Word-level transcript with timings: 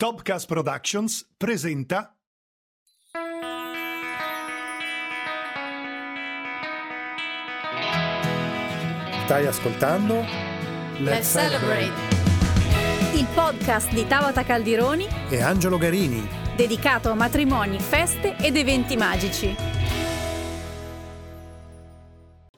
Topcast 0.00 0.46
Productions 0.46 1.28
presenta 1.36 2.16
Stai 9.24 9.46
ascoltando? 9.46 10.24
Let's 11.00 11.32
Celebrate, 11.32 11.92
il 13.14 13.26
podcast 13.34 13.92
di 13.92 14.06
Tabata 14.06 14.44
Caldironi 14.44 15.04
E 15.30 15.42
Angelo 15.42 15.78
Garini. 15.78 16.24
dedicato 16.54 17.10
a 17.10 17.14
matrimoni, 17.14 17.80
feste 17.80 18.36
ed 18.36 18.54
eventi 18.54 18.96
magici. 18.96 19.52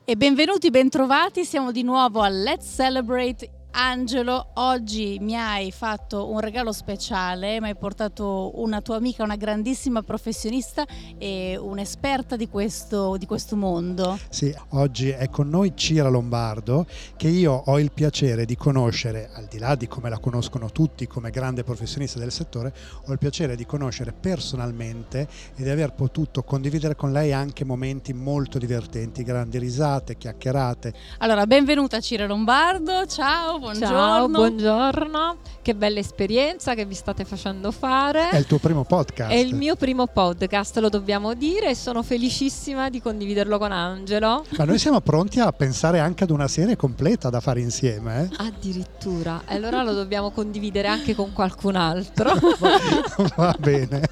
E 0.05 0.15
benvenuti, 0.15 0.69
bentrovati, 0.69 1.47
siamo 1.47 1.73
di 1.73 1.85
nuovo 1.85 2.21
a 2.21 2.29
Let's 2.29 2.75
Celebrate. 2.75 3.60
Angelo, 3.73 4.49
oggi 4.55 5.19
mi 5.21 5.37
hai 5.37 5.71
fatto 5.71 6.29
un 6.29 6.41
regalo 6.41 6.73
speciale, 6.73 7.61
mi 7.61 7.69
hai 7.69 7.77
portato 7.77 8.61
una 8.61 8.81
tua 8.81 8.97
amica, 8.97 9.23
una 9.23 9.37
grandissima 9.37 10.03
professionista 10.03 10.85
e 11.19 11.57
un'esperta 11.57 12.35
di 12.35 12.49
questo, 12.49 13.17
di 13.17 13.27
questo 13.27 13.55
mondo. 13.57 14.19
Sì, 14.29 14.53
oggi 14.71 15.11
è 15.11 15.29
con 15.31 15.49
noi 15.49 15.73
Cira 15.77 16.09
Lombardo 16.09 16.85
che 17.17 17.29
io 17.29 17.63
ho 17.65 17.79
il 17.79 17.93
piacere 17.93 18.45
di 18.45 18.57
conoscere, 18.57 19.31
al 19.35 19.47
di 19.47 19.59
là 19.59 19.77
di 19.77 19.87
come 19.87 20.11
la 20.11 20.19
conoscono 20.19 20.71
tutti 20.71 21.07
come 21.07 21.31
grande 21.31 21.63
professionista 21.63 22.19
del 22.19 22.33
settore, 22.33 22.75
ho 23.07 23.13
il 23.13 23.19
piacere 23.19 23.55
di 23.55 23.67
conoscere 23.67 24.13
personalmente 24.13 25.29
e 25.55 25.63
di 25.63 25.69
aver 25.69 25.93
potuto 25.93 26.43
condividere 26.43 26.97
con 26.97 27.13
lei 27.13 27.33
anche 27.33 27.65
momenti 27.65 28.13
molto 28.13 28.59
divertenti, 28.59 29.23
grandi 29.23 29.59
risate, 29.59 30.17
chiacchierate. 30.17 30.93
Allora, 31.19 31.47
benvenuta 31.47 32.01
Cira 32.01 32.27
Lombardo, 32.27 33.07
ciao, 33.07 33.60
buongiorno. 33.61 33.97
Ciao, 33.97 34.29
buongiorno. 34.29 35.37
Che 35.63 35.75
bella 35.75 35.99
esperienza 35.99 36.75
che 36.75 36.87
vi 36.87 36.95
state 36.95 37.25
facendo 37.25 37.71
fare. 37.71 38.31
È 38.31 38.37
il 38.37 38.47
tuo 38.47 38.59
primo 38.59 38.85
podcast. 38.85 39.31
È 39.31 39.37
il 39.37 39.55
mio 39.55 39.77
primo 39.77 40.07
podcast, 40.07 40.79
lo 40.79 40.89
dobbiamo 40.89 41.35
dire, 41.35 41.71
e 41.71 41.75
sono 41.75 42.03
felicissima 42.03 42.89
di 42.89 43.01
condividerlo 43.01 43.59
con 43.59 43.71
Angelo. 43.71 44.45
Ma 44.57 44.65
noi 44.65 44.79
siamo 44.79 45.01
pronti 45.01 45.39
a 45.39 45.53
pensare 45.53 46.01
anche 46.01 46.25
ad 46.25 46.31
una 46.31 46.49
serie 46.49 46.77
completa 46.77 47.29
da 47.29 47.41
fare 47.41 47.61
insieme. 47.61 48.31
Eh? 48.31 48.37
Addirittura, 48.39 49.43
e 49.47 49.55
allora 49.55 49.83
lo 49.83 49.93
dobbiamo 49.93 50.31
condividere 50.31 50.89
anche 50.89 51.15
con 51.15 51.33
qualcun 51.33 51.77
altro. 51.77 52.33
Va 53.37 53.55
bene. 53.59 54.09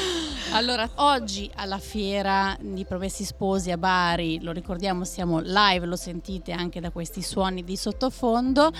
Allora, 0.52 0.88
oggi 0.96 1.48
alla 1.54 1.78
fiera 1.78 2.56
di 2.60 2.84
Promessi 2.84 3.24
Sposi 3.24 3.70
a 3.70 3.78
Bari, 3.78 4.42
lo 4.42 4.50
ricordiamo, 4.52 5.04
siamo 5.04 5.38
live, 5.40 5.86
lo 5.86 5.96
sentite 5.96 6.52
anche 6.52 6.80
da 6.80 6.90
questi 6.90 7.22
suoni 7.22 7.62
di 7.62 7.76
sottofondo. 7.76 8.70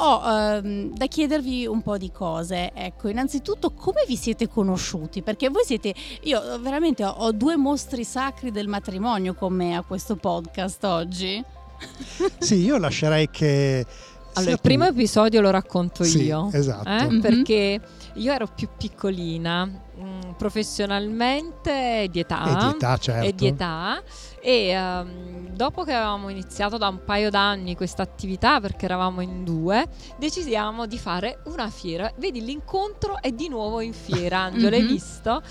Ho 0.00 0.22
ehm, 0.24 0.94
da 0.94 1.06
chiedervi 1.06 1.66
un 1.66 1.82
po' 1.82 1.96
di 1.98 2.12
cose. 2.12 2.70
Ecco, 2.72 3.08
innanzitutto 3.08 3.72
come 3.72 4.04
vi 4.06 4.16
siete 4.16 4.48
conosciuti? 4.48 5.22
Perché 5.22 5.48
voi 5.48 5.64
siete, 5.64 5.92
io 6.22 6.40
veramente 6.60 7.04
ho, 7.04 7.10
ho 7.10 7.32
due 7.32 7.56
mostri 7.56 8.04
sacri 8.04 8.52
del 8.52 8.68
matrimonio 8.68 9.34
con 9.34 9.52
me 9.52 9.74
a 9.76 9.82
questo 9.82 10.16
podcast 10.16 10.84
oggi. 10.84 11.42
Sì, 12.38 12.56
io 12.64 12.76
lascerei 12.78 13.28
che... 13.30 13.84
Allora, 14.34 14.52
il 14.52 14.60
primo 14.60 14.84
tu- 14.86 14.90
episodio 14.92 15.40
lo 15.40 15.50
racconto 15.50 16.04
Sì, 16.04 16.24
io. 16.24 16.48
esatto. 16.52 16.88
eh, 16.88 17.04
Mhm. 17.10 17.20
Perché 17.20 17.80
io 18.14 18.32
ero 18.32 18.46
più 18.46 18.68
piccolina, 18.76 19.68
mm, 20.00 20.30
professionalmente 20.36 22.02
e 22.04 22.08
di 22.10 22.20
età. 22.20 22.44
E 22.44 22.56
di 22.56 22.74
età, 22.76 22.96
certo. 22.96 23.26
e 23.26 23.34
di 23.34 23.46
età. 23.46 24.02
E 24.40 24.68
ehm, 24.68 25.48
dopo 25.54 25.84
che 25.84 25.92
avevamo 25.92 26.28
iniziato 26.28 26.76
da 26.78 26.88
un 26.88 27.02
paio 27.04 27.30
d'anni 27.30 27.74
questa 27.76 28.02
attività, 28.02 28.60
perché 28.60 28.84
eravamo 28.84 29.20
in 29.20 29.44
due, 29.44 29.86
decidiamo 30.18 30.86
di 30.86 30.98
fare 30.98 31.40
una 31.46 31.68
fiera. 31.70 32.10
Vedi, 32.16 32.44
l'incontro 32.44 33.20
è 33.20 33.32
di 33.32 33.48
nuovo 33.48 33.80
in 33.80 33.92
fiera, 33.92 34.38
Angelo, 34.48 34.76
hai 34.76 34.82
Mhm. 34.82 34.88
visto? 34.88 35.42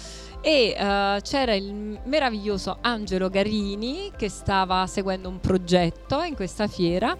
E 0.42 0.76
eh, 0.78 1.20
c'era 1.24 1.54
il 1.56 2.00
meraviglioso 2.06 2.78
Angelo 2.82 3.28
Garini 3.30 4.12
che 4.16 4.30
stava 4.30 4.86
seguendo 4.88 5.28
un 5.30 5.40
progetto 5.40 6.22
in 6.22 6.36
questa 6.36 6.68
fiera 6.68 7.18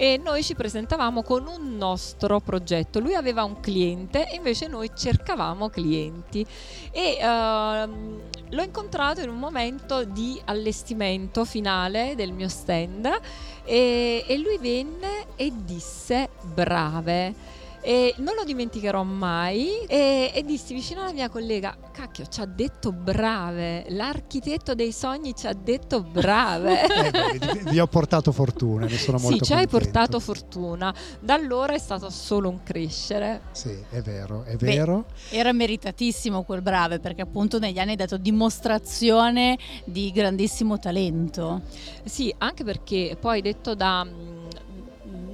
e 0.00 0.16
noi 0.16 0.42
ci 0.42 0.54
presentavamo 0.54 1.22
con 1.22 1.46
un 1.46 1.76
nostro 1.76 2.40
progetto. 2.40 3.00
Lui 3.00 3.12
aveva 3.12 3.44
un 3.44 3.60
cliente 3.60 4.26
e 4.30 4.36
invece 4.36 4.66
noi 4.66 4.90
cercavamo 4.96 5.68
clienti 5.68 6.42
e 6.90 7.18
ehm, 7.20 8.20
l'ho 8.48 8.62
incontrato 8.62 9.20
in 9.20 9.28
un 9.28 9.36
momento 9.36 10.04
di 10.04 10.40
allestimento 10.46 11.44
finale 11.44 12.14
del 12.16 12.32
mio 12.32 12.48
stand 12.48 13.10
e, 13.62 14.24
e 14.26 14.38
lui 14.38 14.56
venne 14.56 15.26
e 15.36 15.52
disse 15.54 16.30
brave. 16.54 17.34
E 17.82 18.14
non 18.18 18.34
lo 18.34 18.44
dimenticherò 18.44 19.02
mai. 19.02 19.84
E, 19.86 20.30
e 20.34 20.44
dissi 20.44 20.74
vicino 20.74 21.02
alla 21.02 21.12
mia 21.12 21.28
collega 21.28 21.76
cacchio 21.92 22.26
ci 22.26 22.40
ha 22.40 22.46
detto 22.46 22.92
brave. 22.92 23.86
L'architetto 23.88 24.74
dei 24.74 24.92
sogni 24.92 25.34
ci 25.34 25.46
ha 25.46 25.52
detto 25.52 26.02
brave. 26.02 26.88
Eh, 27.10 27.70
vi 27.70 27.80
ho 27.80 27.86
portato 27.86 28.30
fortuna, 28.30 28.86
ne 28.86 28.96
sono 28.96 29.18
sì 29.18 29.24
molto 29.24 29.44
ci 29.44 29.52
hai 29.52 29.66
portato 29.66 30.20
fortuna. 30.20 30.94
Da 31.18 31.34
allora 31.34 31.74
è 31.74 31.78
stato 31.78 32.10
solo 32.10 32.48
un 32.48 32.62
crescere. 32.62 33.42
Sì, 33.52 33.76
è 33.90 34.00
vero, 34.00 34.44
è 34.44 34.56
Beh, 34.56 34.66
vero. 34.66 35.06
Era 35.30 35.52
meritatissimo 35.52 36.42
quel 36.42 36.62
brave 36.62 37.00
perché 37.00 37.22
appunto 37.22 37.58
negli 37.58 37.78
anni 37.78 37.90
hai 37.90 37.96
dato 37.96 38.16
dimostrazione 38.16 39.58
di 39.84 40.10
grandissimo 40.12 40.78
talento. 40.78 41.62
Sì, 42.04 42.32
anche 42.38 42.64
perché 42.64 43.16
poi 43.18 43.40
detto 43.40 43.74
da 43.74 44.06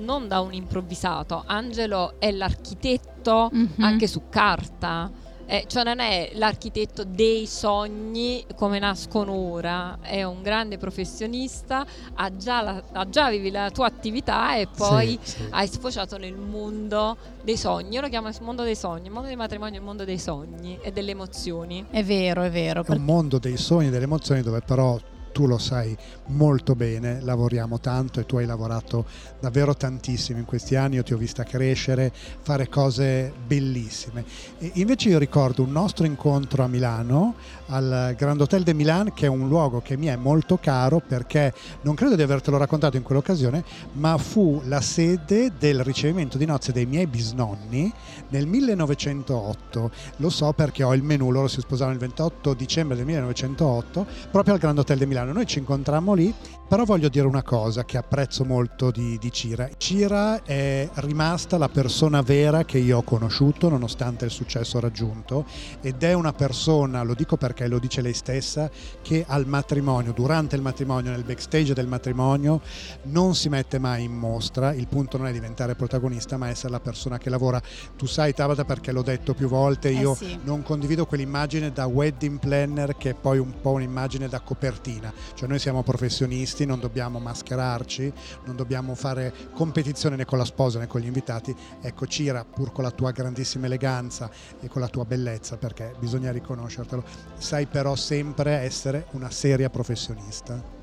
non 0.06 0.28
da 0.28 0.40
un 0.40 0.54
improvvisato, 0.54 1.42
Angelo 1.46 2.14
è 2.18 2.30
l'architetto 2.30 3.50
Mhm. 3.52 3.72
anche 3.80 4.06
su 4.06 4.22
carta. 4.30 5.10
Eh, 5.48 5.64
cioè 5.68 5.84
non 5.84 6.00
è 6.00 6.30
l'architetto 6.34 7.04
dei 7.04 7.46
sogni 7.46 8.44
come 8.56 8.80
nascono 8.80 9.32
ora, 9.32 9.98
è 10.00 10.24
un 10.24 10.42
grande 10.42 10.76
professionista, 10.76 11.86
ha 12.14 12.36
già, 12.36 12.62
la- 12.62 12.82
ha 12.92 13.08
già 13.08 13.26
avevi 13.26 13.52
la 13.52 13.70
tua 13.70 13.86
attività 13.86 14.56
e 14.56 14.66
poi 14.66 15.16
Sì, 15.22 15.30
sì. 15.36 15.46
hai 15.50 15.68
sfociato 15.68 16.16
nel 16.18 16.34
mondo 16.34 17.16
dei 17.44 17.56
sogni. 17.56 17.94
Io 17.94 18.00
lo 18.00 18.08
chiamo 18.08 18.26
il 18.26 18.34
mondo 18.40 18.64
dei 18.64 18.74
sogni, 18.74 19.06
il 19.06 19.12
mondo 19.12 19.28
del 19.28 19.36
matrimonio 19.36 19.74
è 19.74 19.78
il 19.78 19.84
mondo 19.84 20.04
dei 20.04 20.18
sogni 20.18 20.78
e 20.82 20.90
delle 20.90 21.12
emozioni. 21.12 21.84
È 21.90 22.02
vero, 22.02 22.42
è 22.42 22.50
vero. 22.50 22.82
È 22.84 22.90
un 22.90 23.02
mondo 23.04 23.38
dei 23.38 23.56
sogni 23.56 23.86
e 23.86 23.90
delle 23.90 24.04
emozioni 24.04 24.42
dove 24.42 24.62
però 24.62 24.98
tu 25.36 25.46
lo 25.46 25.58
sai 25.58 25.94
molto 26.28 26.74
bene, 26.74 27.20
lavoriamo 27.20 27.78
tanto 27.78 28.20
e 28.20 28.24
tu 28.24 28.38
hai 28.38 28.46
lavorato 28.46 29.04
davvero 29.38 29.74
tantissimo 29.74 30.38
in 30.38 30.46
questi 30.46 30.76
anni, 30.76 30.94
io 30.94 31.02
ti 31.02 31.12
ho 31.12 31.18
vista 31.18 31.42
crescere, 31.42 32.10
fare 32.40 32.70
cose 32.70 33.34
bellissime. 33.46 34.24
E 34.58 34.70
invece 34.76 35.10
io 35.10 35.18
ricordo 35.18 35.62
un 35.62 35.72
nostro 35.72 36.06
incontro 36.06 36.64
a 36.64 36.68
Milano, 36.68 37.34
al 37.66 38.14
Grand 38.16 38.40
Hotel 38.40 38.62
de 38.62 38.72
Milan, 38.72 39.12
che 39.12 39.26
è 39.26 39.28
un 39.28 39.46
luogo 39.46 39.82
che 39.82 39.98
mi 39.98 40.06
è 40.06 40.16
molto 40.16 40.56
caro 40.56 41.02
perché 41.06 41.52
non 41.82 41.94
credo 41.94 42.16
di 42.16 42.22
avertelo 42.22 42.56
raccontato 42.56 42.96
in 42.96 43.02
quell'occasione, 43.02 43.62
ma 43.92 44.16
fu 44.16 44.62
la 44.64 44.80
sede 44.80 45.52
del 45.58 45.84
ricevimento 45.84 46.38
di 46.38 46.46
nozze 46.46 46.72
dei 46.72 46.86
miei 46.86 47.06
bisnonni 47.06 47.92
nel 48.30 48.46
1908. 48.46 49.90
Lo 50.16 50.30
so 50.30 50.54
perché 50.54 50.82
ho 50.82 50.94
il 50.94 51.02
menù, 51.02 51.30
loro 51.30 51.46
si 51.46 51.60
sposarono 51.60 51.92
il 51.92 52.00
28 52.00 52.54
dicembre 52.54 52.96
del 52.96 53.04
1908 53.04 54.06
proprio 54.30 54.54
al 54.54 54.60
Grand 54.60 54.78
Hotel 54.78 54.96
de 54.96 55.04
Milano. 55.04 55.24
Strano. 55.26 55.32
Noi 55.32 55.46
ci 55.46 55.58
incontrammo 55.58 56.14
lì, 56.14 56.32
però 56.68 56.84
voglio 56.84 57.08
dire 57.08 57.26
una 57.26 57.42
cosa 57.42 57.84
che 57.84 57.96
apprezzo 57.96 58.44
molto 58.44 58.90
di, 58.90 59.18
di 59.18 59.32
Cira. 59.32 59.68
Cira 59.76 60.42
è 60.42 60.88
rimasta 60.94 61.58
la 61.58 61.68
persona 61.68 62.22
vera 62.22 62.64
che 62.64 62.78
io 62.78 62.98
ho 62.98 63.02
conosciuto 63.02 63.68
nonostante 63.68 64.24
il 64.24 64.30
successo 64.30 64.80
raggiunto 64.80 65.44
ed 65.80 66.02
è 66.02 66.12
una 66.12 66.32
persona, 66.32 67.02
lo 67.02 67.14
dico 67.14 67.36
perché 67.36 67.66
lo 67.68 67.78
dice 67.78 68.00
lei 68.00 68.14
stessa, 68.14 68.70
che 69.02 69.24
al 69.26 69.46
matrimonio, 69.46 70.12
durante 70.12 70.56
il 70.56 70.62
matrimonio, 70.62 71.10
nel 71.10 71.24
backstage 71.24 71.74
del 71.74 71.86
matrimonio, 71.86 72.60
non 73.04 73.34
si 73.34 73.48
mette 73.48 73.78
mai 73.78 74.04
in 74.04 74.12
mostra. 74.12 74.72
Il 74.72 74.86
punto 74.88 75.16
non 75.18 75.26
è 75.26 75.32
diventare 75.32 75.74
protagonista, 75.74 76.36
ma 76.36 76.48
essere 76.48 76.72
la 76.72 76.80
persona 76.80 77.18
che 77.18 77.30
lavora. 77.30 77.60
Tu 77.96 78.06
sai 78.06 78.34
Tabata 78.34 78.64
perché 78.64 78.92
l'ho 78.92 79.02
detto 79.02 79.34
più 79.34 79.48
volte, 79.48 79.90
io 79.90 80.12
Eh 80.12 80.16
sì. 80.16 80.38
non 80.44 80.62
condivido 80.62 81.06
quell'immagine 81.06 81.72
da 81.72 81.86
wedding 81.86 82.38
planner 82.38 82.96
che 82.96 83.10
è 83.10 83.14
poi 83.14 83.38
un 83.38 83.52
po' 83.60 83.72
un'immagine 83.72 84.28
da 84.28 84.40
copertina, 84.40 85.12
cioè 85.34 85.48
noi 85.48 85.58
siamo 85.58 85.82
professionisti, 85.82 86.66
non 86.66 86.80
dobbiamo 86.80 87.18
mascherarci, 87.18 88.12
non 88.44 88.56
dobbiamo 88.56 88.94
fare 88.94 89.32
competizione 89.52 90.16
né 90.16 90.24
con 90.24 90.38
la 90.38 90.44
sposa 90.44 90.78
né 90.78 90.86
con 90.86 91.00
gli 91.00 91.06
invitati, 91.06 91.54
ecco 91.80 92.06
Cira 92.06 92.44
pur 92.44 92.72
con 92.72 92.84
la 92.84 92.90
tua 92.90 93.10
grandissima 93.10 93.66
eleganza 93.66 94.30
e 94.60 94.68
con 94.68 94.80
la 94.80 94.88
tua 94.88 95.04
bellezza, 95.04 95.56
perché 95.56 95.94
bisogna 95.98 96.32
riconoscertelo, 96.32 97.04
sai 97.36 97.66
però 97.66 97.94
sempre 97.94 98.52
essere 98.52 99.06
una 99.12 99.30
seria 99.30 99.70
professionista. 99.70 100.74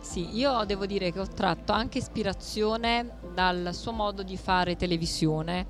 Sì, 0.00 0.36
io 0.38 0.64
devo 0.64 0.86
dire 0.86 1.12
che 1.12 1.20
ho 1.20 1.26
tratto 1.26 1.72
anche 1.72 1.98
ispirazione 1.98 3.18
dal 3.34 3.70
suo 3.72 3.92
modo 3.92 4.22
di 4.22 4.38
fare 4.38 4.74
televisione 4.74 5.66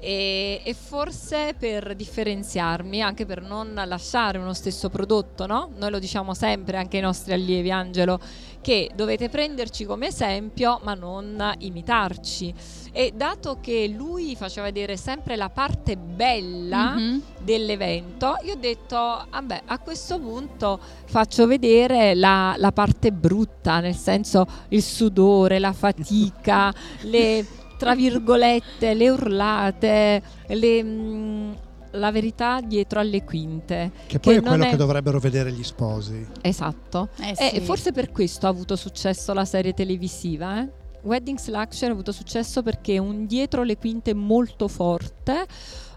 e, 0.00 0.60
e 0.64 0.74
forse 0.74 1.54
per 1.58 1.94
differenziarmi, 1.94 3.02
anche 3.02 3.26
per 3.26 3.42
non 3.42 3.80
lasciare 3.86 4.38
uno 4.38 4.52
stesso 4.54 4.88
prodotto, 4.88 5.46
no? 5.46 5.70
Noi 5.76 5.90
lo 5.90 5.98
diciamo 5.98 6.34
sempre 6.34 6.76
anche 6.76 6.96
ai 6.96 7.02
nostri 7.02 7.32
allievi, 7.32 7.70
Angelo, 7.70 8.20
che 8.60 8.90
dovete 8.94 9.28
prenderci 9.28 9.84
come 9.84 10.08
esempio 10.08 10.80
ma 10.82 10.94
non 10.94 11.54
imitarci. 11.58 12.52
E 12.92 13.12
dato 13.14 13.58
che 13.60 13.86
lui 13.88 14.34
faceva 14.36 14.66
vedere 14.66 14.96
sempre 14.96 15.36
la 15.36 15.48
parte 15.50 15.96
bella 15.96 16.94
Mhm. 16.94 17.22
dell'evento, 17.40 18.34
io 18.44 18.54
ho 18.54 18.58
detto, 18.58 18.96
vabbè, 19.30 19.62
a 19.66 19.78
questo 19.78 20.18
punto 20.18 20.78
faccio 21.06 21.46
vedere 21.46 22.14
la, 22.14 22.54
la 22.58 22.72
parte 22.72 23.10
brutta, 23.12 23.80
nel 23.80 23.94
senso 23.94 24.46
il 24.68 24.82
sudore, 24.82 25.58
la 25.58 25.72
fatica, 25.72 26.72
le, 27.02 27.46
tra 27.78 27.94
virgolette, 27.94 28.92
le 28.92 29.08
urlate, 29.08 30.22
le, 30.48 30.82
mm, 30.84 31.52
la 31.92 32.10
verità 32.10 32.60
dietro 32.60 33.00
alle 33.00 33.24
quinte. 33.24 33.92
Che 34.06 34.18
poi 34.18 34.34
è 34.34 34.40
non 34.40 34.56
quello 34.56 34.70
che 34.70 34.76
dovrebbero 34.76 35.18
vedere 35.18 35.52
gli 35.52 35.62
sposi. 35.64 36.26
Esatto. 36.42 37.08
Eh 37.20 37.34
E 37.38 37.50
sì. 37.54 37.60
forse 37.60 37.92
per 37.92 38.10
questo 38.10 38.46
ha 38.46 38.50
avuto 38.50 38.76
successo 38.76 39.32
la 39.32 39.44
serie 39.44 39.72
televisiva. 39.72 40.60
Eh? 40.60 40.68
Weddings 41.02 41.48
Luxury 41.48 41.90
ha 41.90 41.92
avuto 41.92 42.12
successo 42.12 42.62
perché 42.62 42.94
è 42.94 42.98
un 42.98 43.26
dietro 43.26 43.62
le 43.62 43.76
quinte 43.76 44.14
molto 44.14 44.68
forte, 44.68 45.46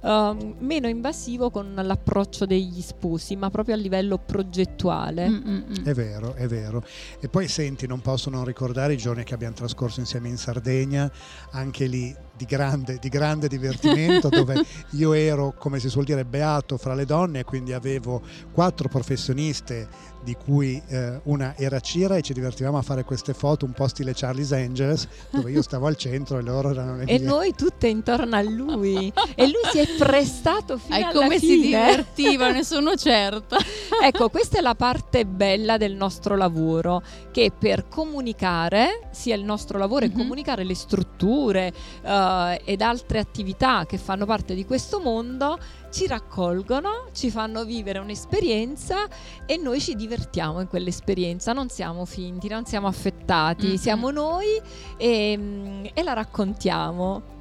ehm, 0.04 0.56
meno 0.60 0.88
invasivo 0.88 1.50
con 1.50 1.74
l'approccio 1.74 2.46
degli 2.46 2.82
sposi, 2.82 3.36
ma 3.36 3.50
proprio 3.50 3.76
a 3.76 3.78
livello 3.78 4.18
progettuale. 4.18 5.28
Mm, 5.28 5.36
mm, 5.36 5.56
mm. 5.56 5.86
È 5.86 5.94
vero, 5.94 6.34
è 6.36 6.48
vero. 6.48 6.84
E 7.20 7.28
poi 7.30 7.48
senti, 7.48 7.88
non 7.88 8.02
posso 8.02 8.30
non 8.30 8.46
ricordare 8.46 8.94
i 8.94 8.98
giorni 8.98 9.24
che 9.24 9.34
abbiamo 9.34 9.56
trascorso 9.56 10.00
insieme 10.00 10.30
in 10.30 10.38
Sardegna, 10.38 11.12
anche 11.52 11.86
lì 11.86 12.16
di 12.42 12.46
grande, 12.48 12.98
di 13.00 13.08
grande 13.10 13.48
divertimento, 13.48 14.28
dove 14.30 14.66
io 14.92 15.14
ero, 15.14 15.54
come 15.58 15.80
si 15.80 15.90
suol 15.90 16.06
dire, 16.06 16.26
beato 16.26 16.78
fra 16.78 16.96
le 16.96 17.06
donne 17.06 17.40
e 17.40 17.44
quindi 17.44 17.72
avevo 17.72 18.22
quattro 18.52 18.90
professioniste 18.90 20.10
di 20.24 20.36
cui 20.36 20.80
eh, 20.88 21.20
una 21.24 21.56
era 21.58 21.80
Cira 21.80 22.16
e 22.16 22.22
ci 22.22 22.34
divertivamo 22.34 22.78
a 22.78 22.82
fare 22.84 23.04
queste 23.04 23.34
foto 23.34 23.66
un 23.66 23.72
po' 23.74 23.88
stile 23.88 24.14
Charlie's 24.16 24.52
Angels, 24.52 25.08
dove 25.32 25.50
io 25.52 25.62
stavo 25.64 25.88
al 25.88 25.96
centro 25.96 26.38
e 26.38 26.42
loro 26.44 26.70
erano 26.72 26.98
le 26.98 27.06
E 27.06 27.18
mie. 27.20 27.28
noi 27.28 27.54
tutte 27.56 27.88
intorno 27.88 28.36
a 28.36 28.42
lui 28.42 29.12
e 29.36 29.46
lui 29.46 29.62
si 29.72 29.80
è 29.80 29.88
prestato 29.98 30.78
fino 30.78 30.96
alla 30.96 31.12
come 31.12 31.40
si 31.40 31.48
fine. 31.48 31.62
divertiva, 31.66 32.52
ne 32.52 32.64
sono 32.66 32.96
certa. 32.96 33.58
Ecco, 34.04 34.30
questa 34.30 34.60
è 34.60 34.62
la 34.62 34.76
parte 34.76 35.26
bella 35.26 35.78
del 35.78 35.94
nostro 35.96 36.36
lavoro, 36.36 37.02
che 37.32 37.52
per 37.58 37.88
comunicare, 37.88 39.08
sia 39.12 39.36
il 39.36 39.44
nostro 39.44 39.78
lavoro 39.80 40.06
Mhm. 40.06 40.12
è 40.12 40.16
comunicare 40.16 40.64
le 40.64 40.76
strutture 40.76 41.74
eh, 42.32 42.62
ed 42.66 42.82
altre 42.82 43.20
attività 43.20 43.86
che 43.86 43.98
fanno 43.98 44.26
parte 44.26 44.54
di 44.56 44.66
questo 44.66 45.00
mondo, 45.00 45.58
ci 45.92 46.08
raccolgono, 46.08 47.10
ci 47.14 47.30
fanno 47.30 47.66
vivere 47.66 48.00
un'esperienza 48.00 49.08
e 49.46 49.58
noi 49.58 49.80
ci 49.82 49.96
divertiamo 49.96 50.62
in 50.62 50.68
quell'esperienza, 50.68 51.52
non 51.54 51.70
siamo 51.70 52.06
finti, 52.06 52.48
non 52.48 52.66
siamo 52.66 52.88
affettati, 52.88 53.68
Mhm. 53.68 53.76
siamo 53.76 54.10
noi 54.12 54.62
e, 54.98 55.38
mm, 55.38 55.86
e 55.94 56.04
la 56.04 56.14
raccontiamo. 56.14 57.40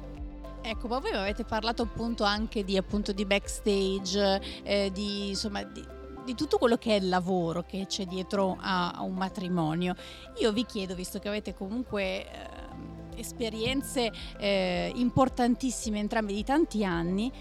Ecco, 0.63 0.87
ma 0.87 0.99
voi 0.99 1.11
avete 1.13 1.43
parlato 1.43 1.81
appunto 1.81 2.23
anche 2.23 2.63
di, 2.63 2.77
appunto, 2.77 3.13
di 3.13 3.25
backstage, 3.25 4.41
eh, 4.63 4.91
di, 4.93 5.29
insomma, 5.29 5.63
di, 5.63 5.83
di 6.23 6.35
tutto 6.35 6.59
quello 6.59 6.77
che 6.77 6.91
è 6.91 6.99
il 6.99 7.09
lavoro 7.09 7.63
che 7.63 7.85
c'è 7.87 8.05
dietro 8.05 8.57
a, 8.59 8.91
a 8.91 9.01
un 9.01 9.15
matrimonio. 9.15 9.95
Io 10.39 10.51
vi 10.51 10.63
chiedo, 10.65 10.93
visto 10.93 11.17
che 11.17 11.27
avete 11.29 11.55
comunque 11.55 12.03
eh, 12.03 12.60
esperienze 13.21 14.11
eh, 14.37 14.91
importantissime 14.95 15.99
entrambi 15.99 16.33
di 16.33 16.43
tanti 16.43 16.83
anni, 16.83 17.31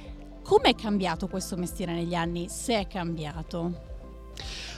come 0.43 0.71
è 0.71 0.75
cambiato 0.75 1.29
questo 1.29 1.56
mestiere 1.56 1.93
negli 1.93 2.15
anni, 2.15 2.49
se 2.49 2.79
è 2.79 2.87
cambiato? 2.87 3.88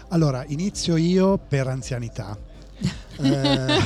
Allora, 0.08 0.44
inizio 0.48 0.96
io 0.96 1.38
per 1.38 1.66
anzianità. 1.68 2.36
Eh, 3.14 3.78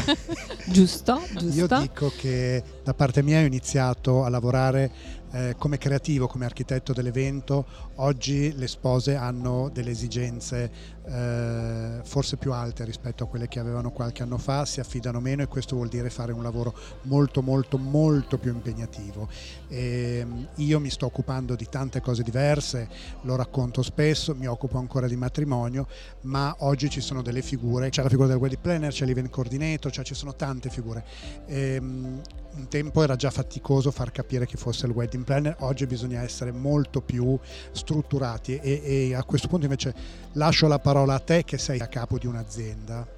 Giusto? 0.69 1.21
Io 1.41 1.51
Giusto? 1.51 1.81
dico 1.81 2.13
che 2.17 2.63
da 2.85 2.95
parte 2.95 3.23
mia 3.25 3.41
ho 3.41 3.45
iniziato 3.45 4.25
a 4.25 4.29
lavorare 4.29 4.91
eh, 5.37 5.55
come 5.59 5.77
creativo, 5.77 6.27
come 6.27 6.47
architetto 6.47 6.95
dell'evento. 6.95 7.67
Oggi 7.97 8.55
le 8.57 8.67
spose 8.67 9.17
hanno 9.17 9.69
delle 9.71 9.91
esigenze 9.91 10.95
eh, 11.05 12.01
forse 12.03 12.37
più 12.37 12.53
alte 12.53 12.85
rispetto 12.85 13.25
a 13.25 13.27
quelle 13.27 13.47
che 13.47 13.61
avevano 13.61 13.91
qualche 13.91 14.23
anno 14.23 14.39
fa, 14.39 14.65
si 14.65 14.81
affidano 14.81 15.21
meno 15.21 15.43
e 15.43 15.47
questo 15.47 15.77
vuol 15.77 15.89
dire 15.89 16.09
fare 16.11 16.33
un 16.33 16.43
lavoro 16.43 16.75
molto 17.03 17.43
molto 17.43 17.77
molto 17.77 18.39
più 18.39 18.53
impegnativo. 18.53 19.29
E, 19.69 20.23
mm, 20.25 20.45
io 20.57 20.81
mi 20.81 20.91
sto 20.91 21.07
occupando 21.07 21.55
di 21.55 21.67
tante 21.69 22.01
cose 22.01 22.23
diverse, 22.23 22.89
lo 23.23 23.37
racconto 23.37 23.83
spesso, 23.83 24.35
mi 24.35 24.47
occupo 24.47 24.79
ancora 24.79 25.07
di 25.07 25.17
matrimonio, 25.17 25.87
ma 26.23 26.55
oggi 26.61 26.89
ci 26.89 27.03
sono 27.03 27.21
delle 27.21 27.43
figure, 27.43 27.91
c'è 27.91 28.03
la 28.03 28.09
figura 28.09 28.29
del 28.29 28.39
wedding 28.39 28.61
planner, 28.61 28.91
c'è 28.91 29.05
l'event 29.05 29.29
coordinator, 29.29 29.93
cioè 29.93 30.05
ci 30.05 30.15
sono 30.15 30.35
tante 30.35 30.71
figure. 30.71 31.05
Ehm, 31.47 32.23
un 32.57 32.69
tempo 32.69 33.03
era 33.03 33.17
già 33.17 33.31
faticoso 33.31 33.91
far 33.91 34.11
capire 34.11 34.47
chi 34.47 34.57
fosse 34.57 34.87
il 34.87 34.93
wedding 34.93 35.25
planner, 35.27 35.57
oggi 35.59 35.87
bisogna 35.87 36.23
essere 36.23 36.53
molto 36.53 37.03
più 37.03 37.39
strutturati 37.73 38.57
e, 38.57 38.81
e 38.85 39.15
a 39.15 39.25
questo 39.25 39.49
punto 39.49 39.65
invece 39.65 39.95
lascio 40.33 40.69
la 40.69 40.79
parola 40.79 41.15
a 41.15 41.19
te 41.19 41.45
che 41.45 41.59
sei 41.59 41.81
a 41.81 41.89
capo 41.89 42.17
di 42.17 42.27
un'azienda. 42.27 43.16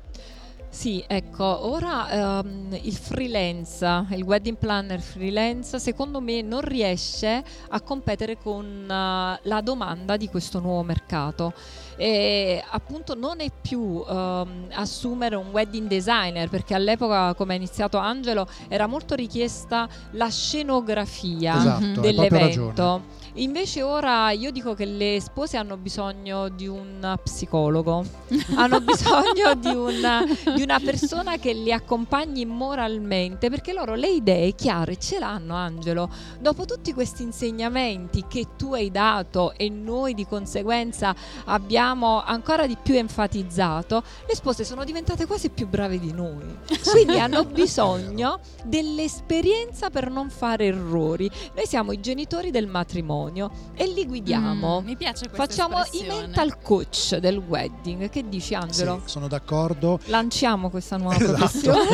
Sì, 0.79 1.03
ecco, 1.09 1.45
ora 1.45 2.39
ehm, 2.39 2.79
il 2.83 2.95
freelance, 2.95 4.07
il 4.11 4.23
wedding 4.23 4.57
planner 4.57 5.01
freelance, 5.01 5.81
secondo 5.81 6.21
me 6.21 6.41
non 6.41 6.61
riesce 6.61 7.43
a 7.71 7.81
competere 7.81 8.39
con 8.39 8.87
eh, 8.89 9.41
la 9.43 9.61
domanda 9.61 10.17
di 10.17 10.29
questo 10.29 10.61
nuovo 10.61 10.85
mercato. 10.85 11.53
E 11.97 12.63
appunto 12.71 13.17
non 13.17 13.41
è 13.41 13.51
più 13.61 14.05
ehm, 14.09 14.69
assumere 14.71 15.35
un 15.35 15.49
wedding 15.51 15.89
designer, 15.89 16.49
perché 16.49 16.75
all'epoca, 16.75 17.35
come 17.35 17.55
ha 17.55 17.57
iniziato 17.57 17.99
Angelo, 17.99 18.47
era 18.69 18.87
molto 18.87 19.17
richiesta 19.17 19.89
la 20.13 20.31
scenografia 20.31 21.57
Esatto, 21.57 22.01
dell'evento. 22.01 23.03
Invece 23.35 23.83
ora 23.83 24.31
io 24.31 24.51
dico 24.51 24.75
che 24.75 24.85
le 24.85 25.21
spose 25.21 25.57
hanno 25.57 25.77
bisogno 25.77 26.49
di 26.49 26.67
un 26.67 27.19
psicologo, 27.23 28.05
hanno 28.57 28.81
bisogno 28.81 29.55
di 29.55 29.69
una, 29.69 30.25
di 30.55 30.63
una 30.63 30.81
persona 30.81 31.37
che 31.37 31.53
li 31.53 31.73
accompagni 31.73 32.45
moralmente, 32.47 33.51
perché 33.51 33.73
loro 33.73 33.95
le 33.95 34.09
idee 34.09 34.55
chiare 34.55 34.97
ce 34.97 35.19
l'hanno, 35.19 35.55
Angelo. 35.55 36.11
Dopo 36.41 36.65
tutti 36.65 36.93
questi 36.93 37.23
insegnamenti 37.23 38.25
che 38.29 38.47
tu 38.57 38.73
hai 38.73 38.91
dato 38.91 39.53
e 39.57 39.69
noi 39.69 40.15
di 40.15 40.27
conseguenza 40.27 41.15
abbiamo 41.45 42.23
ancora 42.23 42.67
di 42.67 42.77
più 42.81 42.95
enfatizzato, 42.95 44.03
le 44.27 44.35
spose 44.35 44.65
sono 44.65 44.85
diventate 44.85 45.27
quasi 45.27 45.51
più 45.51 45.69
brave 45.69 45.99
di 45.99 46.13
noi. 46.13 46.45
Quindi 46.91 47.19
hanno 47.19 47.45
bisogno 47.47 48.41
dell'esperienza 48.65 49.91
per 49.91 50.11
non 50.11 50.31
fare 50.31 50.67
errori. 50.67 51.31
Noi 51.55 51.67
siamo 51.67 51.93
i 51.93 52.01
genitori 52.01 52.51
del 52.51 52.67
matrimonio 52.67 53.18
matrimonio 53.19 53.51
e 53.75 53.87
li 53.87 54.07
guidiamo. 54.07 54.81
Mm, 54.81 54.85
mi 54.85 54.97
piace 54.97 55.29
questa 55.29 55.47
Facciamo 55.47 55.79
i 55.79 55.81
espressione. 55.83 56.21
mental 56.27 56.61
coach 56.61 57.17
del 57.17 57.39
wedding. 57.39 58.09
Che 58.09 58.29
dici, 58.29 58.55
Angelo? 58.55 59.01
Sì, 59.05 59.11
sono 59.11 59.29
d'accordo. 59.29 59.99
Lanciamo 60.07 60.71
questa 60.71 60.97
nuova 60.97 61.17
Esatto. 61.17 61.33
professione. 61.37 61.87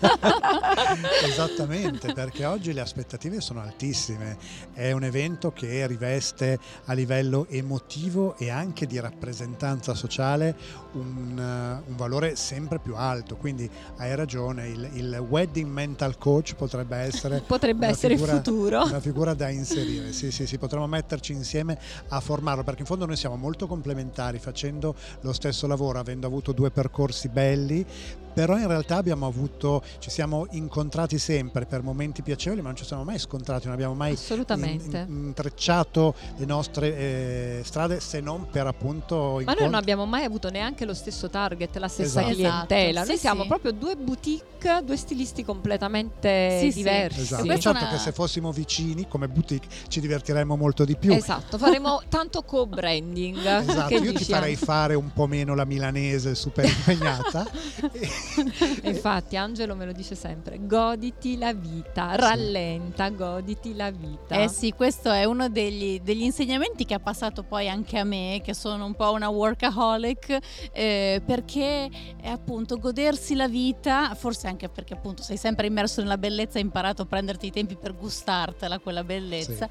Esattamente, 1.24 2.12
perché 2.12 2.44
oggi 2.44 2.72
le 2.72 2.80
aspettative 2.80 3.40
sono 3.40 3.60
altissime. 3.60 4.36
È 4.72 4.92
un 4.92 5.04
evento 5.04 5.52
che 5.52 5.86
riveste 5.86 6.58
a 6.86 6.92
livello 6.92 7.46
emotivo 7.48 8.36
e 8.36 8.50
anche 8.50 8.86
di 8.86 8.98
rappresentanza 8.98 9.94
sociale 9.94 10.56
un, 10.92 11.38
eh, 11.38 11.88
un 11.90 11.96
valore 11.96 12.36
sempre 12.36 12.78
più 12.78 12.94
alto. 12.96 13.36
Quindi 13.36 13.68
hai 13.98 14.14
ragione, 14.14 14.68
il, 14.68 14.88
il 14.94 15.24
wedding 15.28 15.68
mental 15.70 16.18
coach 16.18 16.54
potrebbe 16.54 16.96
essere 16.96 17.42
Potrebbe 17.46 17.86
una 17.86 17.94
essere 17.94 18.14
figura- 18.14 18.32
il 18.32 18.38
futuro. 18.42 18.82
Una 18.84 19.00
figura 19.00 19.34
da 19.34 19.48
inserire, 19.48 20.12
sì, 20.12 20.30
sì, 20.30 20.46
sì, 20.46 20.58
potremmo 20.70 20.86
metterci 20.86 21.32
insieme 21.32 21.76
a 22.08 22.20
formarlo, 22.20 22.62
perché 22.62 22.80
in 22.82 22.86
fondo 22.86 23.04
noi 23.04 23.16
siamo 23.16 23.34
molto 23.34 23.66
complementari 23.66 24.38
facendo 24.38 24.94
lo 25.22 25.32
stesso 25.32 25.66
lavoro, 25.66 25.98
avendo 25.98 26.28
avuto 26.28 26.52
due 26.52 26.70
percorsi 26.70 27.28
belli, 27.28 27.84
però 28.32 28.56
in 28.58 28.66
realtà 28.66 28.96
abbiamo 28.96 29.26
avuto, 29.26 29.82
ci 29.98 30.10
siamo 30.10 30.46
incontrati 30.50 31.18
sempre 31.18 31.66
per 31.66 31.82
momenti 31.82 32.22
piacevoli, 32.22 32.60
ma 32.60 32.68
non 32.68 32.76
ci 32.76 32.84
siamo 32.84 33.04
mai 33.04 33.18
scontrati, 33.18 33.64
non 33.66 33.74
abbiamo 33.74 33.94
mai 33.94 34.12
Assolutamente. 34.12 34.98
in- 34.98 35.06
in- 35.08 35.24
intrecciato 35.26 36.14
le 36.36 36.44
nostre 36.46 36.96
eh, 36.96 37.62
strade 37.64 38.00
se 38.00 38.20
non 38.20 38.46
per 38.50 38.66
appunto 38.66 39.14
Ma 39.16 39.22
noi 39.30 39.40
incontri. 39.40 39.64
non 39.64 39.74
abbiamo 39.74 40.06
mai 40.06 40.24
avuto 40.24 40.50
neanche 40.50 40.84
lo 40.84 40.94
stesso 40.94 41.28
target, 41.30 41.76
la 41.76 41.88
stessa 41.88 42.20
Esatto. 42.20 42.34
clientela. 42.34 42.88
Esatto, 42.90 43.06
Noi 43.06 43.14
sì, 43.16 43.20
siamo 43.20 43.42
sì. 43.42 43.48
proprio 43.48 43.72
due 43.72 43.96
boutique, 43.96 44.82
due 44.84 44.96
stilisti 44.96 45.44
completamente 45.44 46.58
Sì, 46.60 46.70
sì. 46.72 46.78
diversi. 46.78 47.20
Esatto, 47.20 47.46
certo 47.58 47.70
una- 47.70 47.88
che 47.88 47.98
se 47.98 48.12
fossimo 48.12 48.52
vicini 48.52 49.06
come 49.08 49.28
boutique 49.28 49.68
ci 49.88 50.00
divertiremmo 50.00 50.56
molto 50.56 50.84
di 50.84 50.96
più. 50.96 51.12
Esatto, 51.12 51.58
faremo 51.58 52.00
tanto 52.08 52.42
co-branding. 52.42 53.38
Esatto, 53.44 53.88
Che 53.88 53.94
io 53.94 54.12
ti 54.12 54.18
dici, 54.18 54.32
farei 54.32 54.56
fare 54.56 54.94
un 54.94 55.12
po' 55.12 55.26
meno 55.26 55.54
la 55.54 55.64
milanese 55.64 56.34
super 56.34 56.64
impegnata. 56.66 57.46
Infatti, 58.84 59.36
Angelo 59.36 59.74
me 59.74 59.86
lo 59.86 59.92
dice 59.92 60.14
sempre: 60.14 60.58
goditi 60.60 61.36
la 61.38 61.52
vita, 61.52 62.14
rallenta, 62.16 63.08
goditi 63.10 63.74
la 63.74 63.90
vita. 63.90 64.36
Eh 64.36 64.48
sì, 64.48 64.72
questo 64.72 65.10
è 65.10 65.24
uno 65.24 65.48
degli, 65.48 66.00
degli 66.00 66.22
insegnamenti 66.22 66.84
che 66.84 66.94
ha 66.94 67.00
passato 67.00 67.42
poi 67.42 67.68
anche 67.68 67.98
a 67.98 68.04
me, 68.04 68.40
che 68.42 68.54
sono 68.54 68.84
un 68.84 68.94
po' 68.94 69.12
una 69.12 69.28
workaholic, 69.28 70.38
eh, 70.72 71.22
perché 71.24 71.90
è 72.20 72.28
appunto 72.28 72.78
godersi 72.78 73.34
la 73.34 73.48
vita, 73.48 74.14
forse 74.14 74.46
anche 74.46 74.68
perché 74.68 74.94
appunto 74.94 75.22
sei 75.22 75.36
sempre 75.36 75.66
immerso 75.66 76.00
nella 76.00 76.18
bellezza, 76.18 76.58
hai 76.58 76.64
imparato 76.64 77.02
a 77.02 77.06
prenderti 77.06 77.46
i 77.46 77.50
tempi 77.50 77.76
per 77.76 77.96
gustartela 77.96 78.78
quella 78.78 79.04
bellezza. 79.04 79.68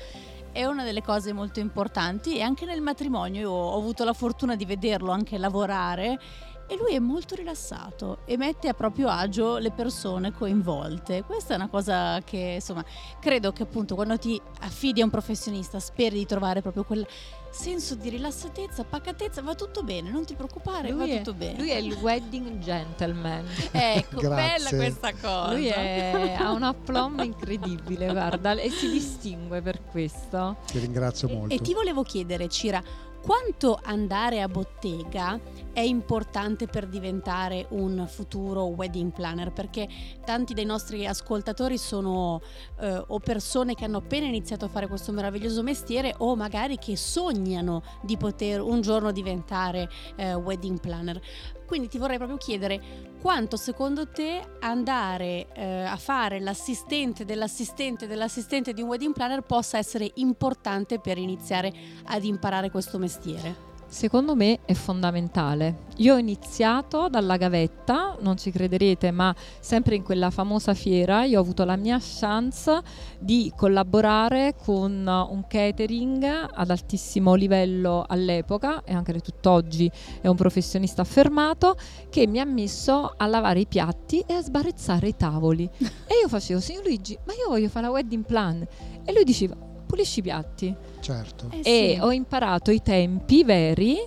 È 0.52 0.66
una 0.66 0.84
delle 0.84 1.04
cose 1.04 1.32
molto 1.32 1.60
importanti 1.60 2.38
e 2.38 2.42
anche 2.42 2.66
nel 2.66 2.82
matrimonio 2.82 3.40
io 3.40 3.52
ho 3.52 3.78
avuto 3.78 4.04
la 4.04 4.14
fortuna 4.14 4.56
di 4.56 4.66
vederlo 4.66 5.12
anche 5.12 5.38
lavorare 5.38 6.20
e 6.70 6.78
lui 6.78 6.94
è 6.94 7.00
molto 7.00 7.34
rilassato 7.34 8.20
e 8.26 8.38
mette 8.38 8.68
a 8.68 8.74
proprio 8.76 9.10
agio 9.10 9.58
le 9.58 9.72
persone 9.72 10.32
coinvolte. 10.32 11.24
Questa 11.24 11.54
è 11.54 11.56
una 11.56 11.68
cosa 11.68 12.22
che 12.24 12.54
insomma 12.56 12.86
credo 13.20 13.52
che 13.52 13.64
appunto 13.64 13.96
quando 13.96 14.18
ti 14.20 14.40
affidi 14.62 15.02
a 15.02 15.04
un 15.04 15.10
professionista 15.10 15.80
speri 15.80 16.20
di 16.20 16.26
trovare 16.28 16.62
proprio 16.62 16.84
quel 16.84 17.08
senso 17.52 17.96
di 17.96 18.10
rilassatezza, 18.10 18.84
pacatezza, 18.84 19.42
va 19.42 19.56
tutto 19.56 19.82
bene, 19.82 20.12
non 20.12 20.24
ti 20.26 20.36
preoccupare, 20.36 20.92
va 20.92 21.04
Lui 21.04 21.12
è, 21.14 21.18
tutto 21.18 21.34
bene. 21.34 21.58
lui 21.58 21.72
è 21.72 21.78
il 21.78 21.94
wedding 21.94 22.60
gentleman. 22.60 23.44
Ecco, 23.72 24.22
bella 24.22 24.70
questa 24.70 25.12
cosa. 25.14 25.52
Lui 25.54 25.66
è- 25.68 26.36
ha 26.40 26.52
un 26.52 26.62
aplomb 26.62 27.20
incredibile, 27.22 28.12
guarda, 28.12 28.52
e 28.54 28.70
si 28.70 28.92
distingue 28.92 29.62
per 29.64 29.84
questo. 29.86 30.58
Ti 30.68 30.78
ringrazio 30.78 31.28
E- 31.28 31.34
molto. 31.34 31.56
E 31.56 31.60
ti 31.60 31.74
volevo 31.74 32.04
chiedere, 32.04 32.48
Cira, 32.48 32.82
quanto 33.22 33.80
andare 33.84 34.42
a 34.42 34.48
bottega 34.48 35.40
è 35.74 35.82
importante 35.82 36.68
per 36.68 36.88
diventare 36.88 37.68
un 37.70 38.06
futuro 38.08 38.66
wedding 38.66 39.12
planner? 39.12 39.52
Perché 39.52 39.88
tanti 40.26 40.54
dei 40.54 40.66
nostri 40.66 41.06
ascoltatori 41.06 41.78
sono 41.78 42.42
eh, 42.80 43.04
o 43.08 43.20
persone 43.20 43.76
che 43.76 43.86
hanno 43.86 43.98
appena 43.98 44.26
iniziato 44.26 44.66
a 44.66 44.70
fare 44.70 44.88
questo 44.88 45.12
meraviglioso 45.12 45.64
mestiere 45.64 46.14
o 46.18 46.36
magari 46.36 46.78
che 46.78 46.96
sognano 46.96 47.84
di 48.02 48.18
poter 48.18 48.62
un 48.62 48.82
giorno 48.82 49.12
diventare 49.12 49.90
eh, 50.16 50.34
wedding 50.34 50.80
planner. 50.80 51.22
Quindi 51.70 51.88
ti 51.88 52.00
vorrei 52.00 52.18
proprio 52.18 52.40
chiedere 52.40 52.82
quanto 53.22 53.56
secondo 53.56 54.08
te 54.08 54.42
andare 54.60 55.50
eh, 55.54 55.84
a 55.84 55.98
fare 55.98 56.40
l'assistente 56.40 57.26
dell'assistente 57.26 58.08
dell'assistente 58.08 58.74
di 58.74 58.82
un 58.82 58.88
wedding 58.88 59.14
planner 59.14 59.42
possa 59.42 59.78
essere 59.78 60.10
importante 60.16 61.00
per 61.00 61.20
iniziare 61.20 61.72
ad 62.06 62.24
imparare 62.24 62.72
questo 62.72 62.98
mestiere. 62.98 63.69
Secondo 63.90 64.36
me 64.36 64.60
è 64.66 64.74
fondamentale. 64.74 65.88
Io 65.98 66.14
ho 66.14 66.18
iniziato 66.18 67.10
dalla 67.10 67.38
gavetta, 67.38 68.16
non 68.22 68.38
ci 68.38 68.52
crederete, 68.52 69.10
ma 69.10 69.36
sempre 69.60 69.96
in 69.96 70.04
quella 70.04 70.30
famosa 70.30 70.76
fiera 70.76 71.24
io 71.24 71.40
ho 71.40 71.42
avuto 71.42 71.66
la 71.66 71.76
mia 71.76 71.98
chance 72.00 72.82
di 73.18 73.52
collaborare 73.56 74.54
con 74.64 74.92
un 75.08 75.44
catering 75.48 76.24
ad 76.54 76.70
altissimo 76.70 77.34
livello 77.34 78.06
all'epoca 78.08 78.84
e 78.84 78.94
anche 78.94 79.20
tutt'oggi 79.20 79.92
è 80.22 80.28
un 80.28 80.36
professionista 80.36 81.02
affermato 81.02 81.76
che 82.12 82.28
mi 82.28 82.40
ha 82.40 82.46
messo 82.46 83.16
a 83.18 83.26
lavare 83.26 83.62
i 83.62 83.68
piatti 83.68 84.24
e 84.26 84.34
a 84.34 84.42
sbarezzare 84.44 85.08
i 85.08 85.16
tavoli. 85.16 85.68
e 85.78 86.14
io 86.22 86.30
facevo, 86.30 86.60
signor 86.60 86.84
Luigi, 86.84 87.18
ma 87.26 87.34
io 87.34 87.50
voglio 87.50 87.70
fare 87.70 87.88
la 87.88 87.92
wedding 87.92 88.24
plan. 88.24 88.66
E 89.04 89.12
lui 89.12 89.24
diceva, 89.24 89.56
pulisci 89.90 90.20
i 90.20 90.22
piatti. 90.22 90.76
Certo. 91.00 91.48
Eh 91.50 91.62
E 91.64 91.94
sì, 91.96 92.00
ho 92.00 92.12
imparato 92.12 92.70
i 92.70 92.80
tempi 92.84 93.44
veri 93.44 93.98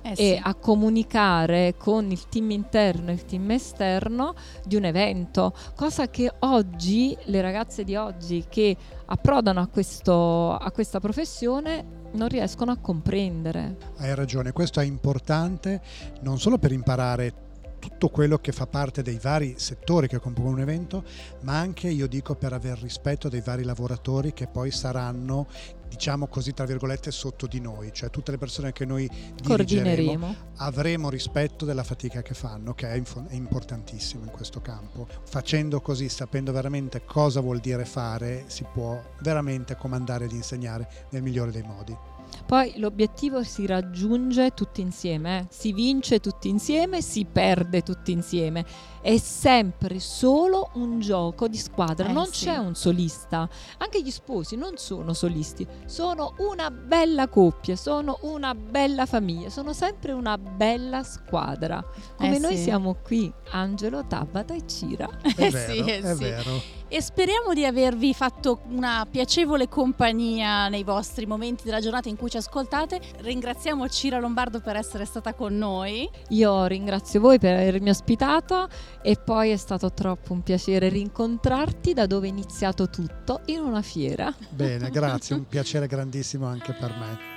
eh 0.00 0.10
e 0.10 0.14
sì. 0.14 0.40
a 0.42 0.54
comunicare 0.54 1.74
con 1.76 2.10
il 2.10 2.28
team 2.28 2.50
interno 2.52 3.10
e 3.10 3.12
il 3.12 3.26
team 3.26 3.50
esterno 3.50 4.34
di 4.64 4.76
un 4.76 4.84
evento, 4.84 5.52
cosa 5.76 6.08
che 6.08 6.32
oggi 6.40 7.14
le 7.24 7.42
ragazze 7.42 7.84
di 7.84 7.94
oggi 7.94 8.46
che 8.48 8.74
approdano 9.04 9.60
a, 9.60 9.66
questo, 9.66 10.56
a 10.56 10.70
questa 10.70 10.98
professione 10.98 11.96
non 12.12 12.28
riescono 12.28 12.70
a 12.70 12.78
comprendere. 12.78 13.76
Hai 13.98 14.14
ragione, 14.14 14.52
questo 14.52 14.80
è 14.80 14.84
importante 14.84 15.82
non 16.22 16.38
solo 16.38 16.56
per 16.56 16.72
imparare 16.72 17.47
tutto 17.78 18.08
quello 18.08 18.38
che 18.38 18.52
fa 18.52 18.66
parte 18.66 19.02
dei 19.02 19.18
vari 19.20 19.54
settori 19.56 20.08
che 20.08 20.18
compongono 20.18 20.56
un 20.56 20.62
evento, 20.62 21.04
ma 21.42 21.58
anche 21.58 21.88
io 21.88 22.06
dico 22.06 22.34
per 22.34 22.52
aver 22.52 22.78
rispetto 22.80 23.28
dei 23.28 23.40
vari 23.40 23.64
lavoratori 23.64 24.32
che 24.32 24.46
poi 24.46 24.70
saranno, 24.70 25.46
diciamo 25.88 26.26
così, 26.26 26.52
tra 26.52 26.64
virgolette, 26.64 27.10
sotto 27.10 27.46
di 27.46 27.60
noi, 27.60 27.90
cioè 27.92 28.10
tutte 28.10 28.30
le 28.30 28.38
persone 28.38 28.72
che 28.72 28.84
noi 28.84 29.08
dirigeremo, 29.42 30.34
avremo 30.56 31.10
rispetto 31.10 31.64
della 31.64 31.84
fatica 31.84 32.22
che 32.22 32.34
fanno, 32.34 32.74
che 32.74 32.90
è, 32.90 32.96
info- 32.96 33.26
è 33.28 33.34
importantissimo 33.34 34.24
in 34.24 34.30
questo 34.30 34.60
campo. 34.60 35.06
Facendo 35.24 35.80
così, 35.80 36.08
sapendo 36.08 36.52
veramente 36.52 37.04
cosa 37.04 37.40
vuol 37.40 37.60
dire 37.60 37.84
fare, 37.84 38.44
si 38.46 38.64
può 38.72 39.00
veramente 39.20 39.76
comandare 39.76 40.24
ed 40.24 40.32
insegnare 40.32 41.06
nel 41.10 41.22
migliore 41.22 41.50
dei 41.50 41.62
modi. 41.62 42.17
Poi 42.46 42.74
l'obiettivo 42.76 43.42
si 43.42 43.66
raggiunge 43.66 44.52
tutti 44.52 44.80
insieme, 44.80 45.38
eh. 45.38 45.46
si 45.50 45.72
vince 45.72 46.20
tutti 46.20 46.48
insieme, 46.48 47.02
si 47.02 47.24
perde 47.24 47.82
tutti 47.82 48.12
insieme. 48.12 48.64
È 49.00 49.16
sempre 49.16 50.00
solo 50.00 50.70
un 50.74 51.00
gioco 51.00 51.48
di 51.48 51.56
squadra, 51.56 52.08
Eh, 52.08 52.12
non 52.12 52.26
sì. 52.26 52.44
c'è 52.46 52.56
un 52.56 52.74
solista. 52.74 53.48
Anche 53.78 54.02
gli 54.02 54.10
sposi 54.10 54.56
non 54.56 54.76
sono 54.76 55.12
solisti, 55.12 55.66
sono 55.86 56.34
una 56.38 56.70
bella 56.70 57.28
coppia, 57.28 57.76
sono 57.76 58.18
una 58.22 58.54
bella 58.54 59.06
famiglia, 59.06 59.50
sono 59.50 59.72
sempre 59.72 60.12
una 60.12 60.36
bella 60.36 61.02
squadra. 61.02 61.82
Come 62.16 62.36
Eh, 62.36 62.38
noi 62.38 62.56
sì. 62.56 62.64
siamo 62.64 62.96
qui, 63.02 63.32
Angelo, 63.50 64.04
Tabata 64.06 64.54
e 64.54 64.66
Cira. 64.66 65.08
È 65.22 65.44
Eh 65.44 65.50
vero, 65.50 65.72
sì, 65.72 65.78
è 65.90 66.14
sì. 66.14 66.22
vero. 66.22 66.76
E 66.90 67.02
speriamo 67.02 67.52
di 67.52 67.66
avervi 67.66 68.14
fatto 68.14 68.60
una 68.70 69.06
piacevole 69.10 69.68
compagnia 69.68 70.68
nei 70.68 70.84
vostri 70.84 71.26
momenti 71.26 71.64
della 71.64 71.80
giornata 71.80 72.08
in 72.08 72.16
cui 72.16 72.30
ci 72.30 72.38
ascoltate. 72.38 72.98
Ringraziamo 73.18 73.86
Cira 73.90 74.18
Lombardo 74.18 74.60
per 74.60 74.76
essere 74.76 75.04
stata 75.04 75.34
con 75.34 75.54
noi. 75.58 76.08
Io 76.30 76.64
ringrazio 76.64 77.20
voi 77.20 77.38
per 77.38 77.56
avermi 77.56 77.90
ospitato 77.90 78.68
e 79.02 79.16
poi 79.16 79.50
è 79.50 79.56
stato 79.56 79.92
troppo 79.92 80.32
un 80.32 80.42
piacere 80.42 80.88
rincontrarti 80.88 81.92
da 81.94 82.06
dove 82.06 82.26
è 82.26 82.30
iniziato 82.30 82.88
tutto, 82.88 83.40
in 83.46 83.60
una 83.60 83.82
fiera. 83.82 84.34
Bene, 84.50 84.90
grazie, 84.90 85.34
un 85.34 85.46
piacere 85.46 85.86
grandissimo 85.86 86.46
anche 86.46 86.72
per 86.72 86.90
me. 86.98 87.36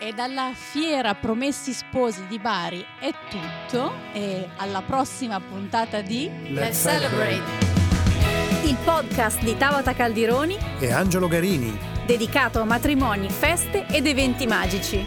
E 0.00 0.12
dalla 0.12 0.50
fiera 0.54 1.14
Promessi 1.14 1.72
Sposi 1.72 2.26
di 2.26 2.38
Bari 2.40 2.84
è 3.00 3.12
tutto. 3.30 3.92
E 4.12 4.48
alla 4.56 4.82
prossima 4.82 5.38
puntata 5.40 6.00
di 6.00 6.28
Let's 6.48 6.80
Celebrate. 6.82 7.70
il 8.64 8.76
podcast 8.84 9.42
di 9.42 9.56
Tabata 9.56 9.92
Caldironi 9.94 10.56
E 10.80 10.90
Angelo 10.92 11.28
Garini. 11.28 11.76
dedicato 12.04 12.60
a 12.60 12.64
matrimoni, 12.64 13.28
feste 13.30 13.86
ed 13.86 14.06
eventi 14.06 14.46
magici. 14.46 15.06